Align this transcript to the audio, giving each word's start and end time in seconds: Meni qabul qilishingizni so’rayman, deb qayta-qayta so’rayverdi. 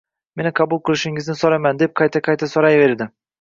Meni 0.39 0.51
qabul 0.59 0.79
qilishingizni 0.89 1.35
so’rayman, 1.41 1.83
deb 1.83 1.93
qayta-qayta 2.01 2.51
so’rayverdi. 2.55 3.11